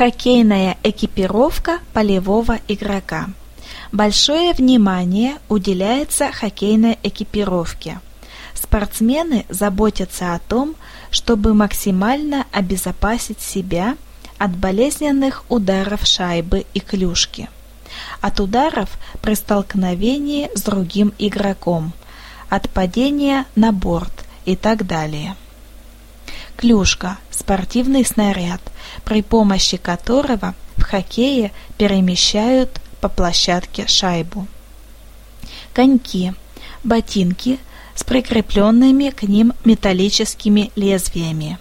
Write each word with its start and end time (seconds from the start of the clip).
Хоккейная 0.00 0.78
экипировка 0.82 1.80
полевого 1.92 2.58
игрока. 2.68 3.28
Большое 3.92 4.54
внимание 4.54 5.34
уделяется 5.50 6.32
хоккейной 6.32 6.98
экипировке. 7.02 8.00
Спортсмены 8.54 9.44
заботятся 9.50 10.32
о 10.32 10.38
том, 10.38 10.74
чтобы 11.10 11.52
максимально 11.52 12.46
обезопасить 12.50 13.42
себя 13.42 13.98
от 14.38 14.56
болезненных 14.56 15.44
ударов 15.50 16.06
шайбы 16.06 16.64
и 16.72 16.80
клюшки, 16.80 17.50
от 18.22 18.40
ударов 18.40 18.88
при 19.20 19.34
столкновении 19.34 20.48
с 20.54 20.62
другим 20.62 21.12
игроком, 21.18 21.92
от 22.48 22.70
падения 22.70 23.44
на 23.54 23.70
борт 23.70 24.24
и 24.46 24.56
так 24.56 24.86
далее. 24.86 25.36
Клюшка– 26.56 27.18
спортивный 27.40 28.04
снаряд, 28.04 28.60
при 29.04 29.22
помощи 29.22 29.76
которого 29.76 30.54
в 30.76 30.82
хоккее 30.82 31.52
перемещают 31.78 32.80
по 33.00 33.08
площадке 33.08 33.86
шайбу. 33.86 34.46
Коньки– 35.72 36.34
ботинки 36.84 37.58
с 37.94 38.04
прикрепленными 38.04 39.10
к 39.10 39.22
ним 39.22 39.54
металлическими 39.64 40.70
лезвиями. 40.76 41.58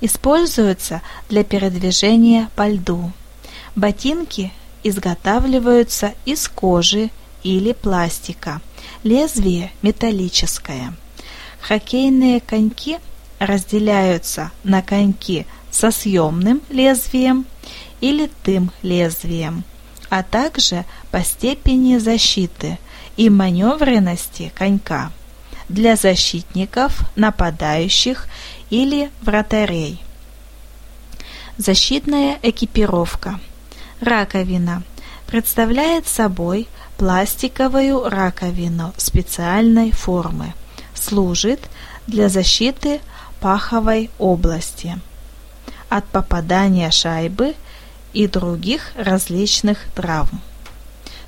Используются 0.00 1.00
для 1.28 1.44
передвижения 1.44 2.48
по 2.56 2.68
льду. 2.68 3.12
Ботинки 3.76 4.52
изготавливаются 4.82 6.14
из 6.24 6.48
кожи 6.48 7.10
или 7.42 7.72
пластика. 7.72 8.60
Лезвие 9.04 9.70
металлическое. 9.82 10.92
Хоккейные 11.60 12.40
коньки– 12.40 12.98
разделяются 13.40 14.52
на 14.62 14.82
коньки 14.82 15.46
со 15.70 15.90
съемным 15.90 16.60
лезвием 16.68 17.46
и 18.00 18.12
литым 18.12 18.70
лезвием, 18.82 19.64
а 20.10 20.22
также 20.22 20.84
по 21.10 21.24
степени 21.24 21.96
защиты 21.96 22.78
и 23.16 23.28
маневренности 23.30 24.52
конька 24.54 25.10
для 25.68 25.96
защитников, 25.96 27.00
нападающих 27.16 28.28
или 28.68 29.10
вратарей. 29.22 30.02
Защитная 31.56 32.38
экипировка. 32.42 33.40
Раковина 34.00 34.82
представляет 35.26 36.06
собой 36.06 36.68
пластиковую 36.96 38.08
раковину 38.08 38.92
специальной 38.96 39.92
формы. 39.92 40.54
Служит 40.94 41.60
для 42.06 42.28
защиты 42.28 43.00
паховой 43.40 44.10
области 44.18 44.98
от 45.88 46.04
попадания 46.06 46.90
шайбы 46.90 47.54
и 48.12 48.26
других 48.26 48.92
различных 48.96 49.78
травм. 49.94 50.40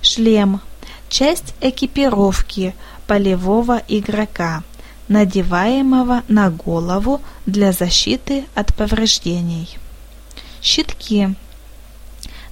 Шлем– 0.02 0.60
часть 1.12 1.54
экипировки 1.60 2.74
полевого 3.06 3.82
игрока, 3.86 4.62
надеваемого 5.08 6.22
на 6.28 6.50
голову 6.50 7.20
для 7.44 7.72
защиты 7.72 8.47
от 8.54 8.74
повреждений. 8.74 9.78
Щитки, 10.62 11.34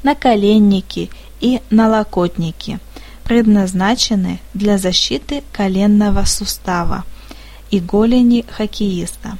наколенники 0.02 1.10
и 1.40 1.62
налокотники 1.70 2.80
предназначены 3.24 4.40
для 4.52 4.76
защиты 4.76 5.42
коленного 5.52 6.24
сустава 6.24 7.04
и 7.70 7.80
голени 7.80 8.44
хоккеиста. 8.50 9.38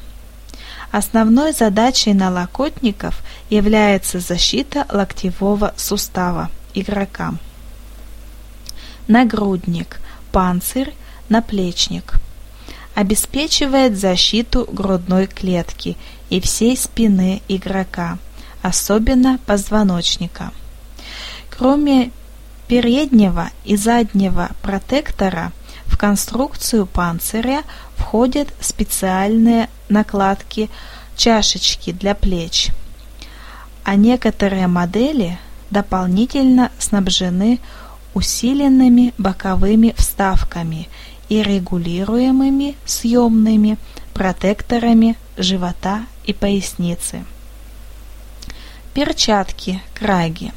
Основной 0.90 1.52
задачей 1.52 2.14
налокотников 2.14 3.22
является 3.48 4.18
защита 4.18 4.86
локтевого 4.90 5.72
сустава 5.76 6.50
игрока. 6.74 7.34
Нагрудник, 9.06 10.00
панцирь, 10.32 10.94
наплечник. 11.28 12.14
Обеспечивает 12.94 13.98
защиту 13.98 14.68
грудной 14.70 15.28
клетки 15.28 15.96
и 16.28 16.40
всей 16.40 16.76
спины 16.76 17.40
игрока, 17.46 18.18
особенно 18.62 19.38
позвоночника. 19.46 20.52
Кроме 21.56 22.10
переднего 22.66 23.50
и 23.64 23.76
заднего 23.76 24.50
протектора 24.60 25.52
конструкцию 26.00 26.86
панциря 26.86 27.62
входят 27.94 28.48
специальные 28.58 29.68
накладки 29.90 30.70
чашечки 31.14 31.92
для 31.92 32.14
плеч, 32.14 32.68
а 33.84 33.96
некоторые 33.96 34.66
модели 34.66 35.38
дополнительно 35.68 36.72
снабжены 36.78 37.60
усиленными 38.14 39.12
боковыми 39.18 39.94
вставками 39.94 40.88
и 41.28 41.42
регулируемыми 41.42 42.76
съемными 42.86 43.76
протекторами 44.14 45.18
живота 45.36 46.06
и 46.24 46.32
поясницы. 46.32 47.26
Перчатки 48.94 49.82
краги. 49.92 50.50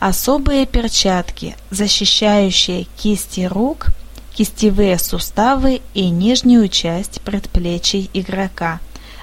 Особые 0.00 0.64
перчатки, 0.64 1.56
защищающие 1.68 2.84
кисти 2.96 3.42
рук– 3.42 3.88
кистевые 4.34 4.98
суставы 4.98 5.80
и 5.94 6.10
нижнюю 6.10 6.68
часть 6.68 7.20
предплечий 7.20 8.10
игрока 8.12 8.80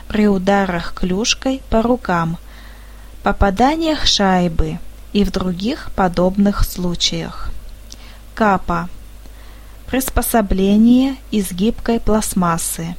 при 0.07 0.27
ударах 0.27 0.93
клюшкой 0.93 1.61
по 1.69 1.81
рукам, 1.81 2.37
попаданиях 3.21 4.05
шайбы 4.05 4.79
и 5.13 5.23
в 5.23 5.31
других 5.31 5.91
подобных 5.95 6.63
случаях. 6.63 7.51
Капа. 8.33 8.89
Приспособление 9.87 11.17
из 11.31 11.51
гибкой 11.51 11.99
пластмассы, 11.99 12.95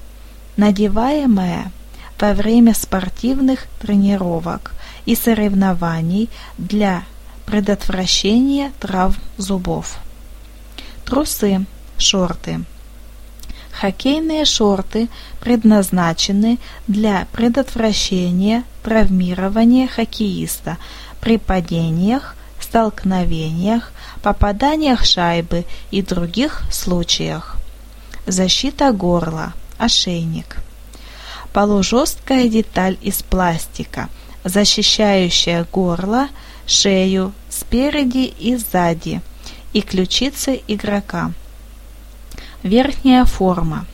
надеваемое 0.59 1.73
во 2.21 2.35
время 2.35 2.75
спортивных 2.75 3.67
тренировок 3.81 4.75
и 5.07 5.17
соревнований 5.17 6.29
для 6.59 7.03
предотвращения 7.47 8.73
травм 8.79 9.17
зубов. 9.39 9.97
Трусы 11.05 11.67
шорты. 12.03 12.65
Хоккейные 13.73 14.45
шорты 14.45 15.09
предназначены 15.41 16.59
для 16.87 17.27
предотвращения 17.33 18.65
травмирования 18.83 19.89
хоккеиста 19.89 20.77
при 21.21 21.39
падениях, 21.39 22.37
столкновениях, 22.61 23.93
попаданиях 24.23 25.05
шайбы 25.05 25.65
и 25.91 26.03
других 26.03 26.63
случаях. 26.71 27.57
Защита 28.27 28.93
горла, 28.93 29.53
ошейник. 29.79 30.59
Полужесткая 31.53 32.49
деталь 32.49 32.97
из 33.03 33.23
пластика, 33.23 34.09
защищающая 34.45 35.67
горло, 35.73 36.29
шею 36.67 37.33
спереди 37.51 38.33
и 38.39 38.57
сзади 38.57 39.21
и 39.73 39.81
ключицы 39.81 40.61
игрока. 40.69 41.33
Верхняя 42.63 43.25
форма. 43.25 43.87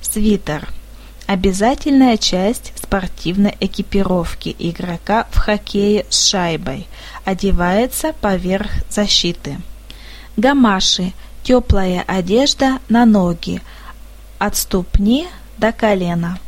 Свитер. 0.00 0.68
Обязательная 1.26 2.16
часть 2.16 2.72
спортивной 2.74 3.54
экипировки 3.60 4.54
игрока 4.58 5.28
в 5.30 5.36
хоккее 5.36 6.04
с 6.08 6.26
шайбой. 6.26 6.88
Одевается 7.24 8.12
поверх 8.20 8.70
защиты. 8.90 9.58
Гамаши. 10.36 11.12
Теплая 11.44 12.02
одежда 12.06 12.78
на 12.88 13.06
ноги. 13.06 13.62
От 14.38 14.56
ступни 14.56 15.28
до 15.56 15.72
колена. 15.72 16.38